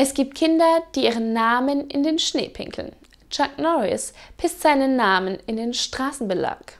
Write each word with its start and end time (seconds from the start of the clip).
Es 0.00 0.14
gibt 0.14 0.36
Kinder, 0.36 0.84
die 0.94 1.06
ihren 1.06 1.32
Namen 1.32 1.90
in 1.90 2.04
den 2.04 2.20
Schnee 2.20 2.48
pinkeln. 2.48 2.92
Chuck 3.30 3.58
Norris 3.58 4.12
pisst 4.36 4.60
seinen 4.60 4.94
Namen 4.94 5.38
in 5.48 5.56
den 5.56 5.74
Straßenbelag. 5.74 6.78